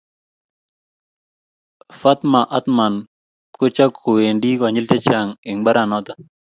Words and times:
Fatma 1.99 2.41
Athman 2.57 2.93
ko 3.57 3.63
cha 3.75 3.85
kowendii 3.97 4.59
konyill 4.59 4.87
chechang 4.89 5.29
eng 5.47 5.59
mbaranato. 5.61 6.11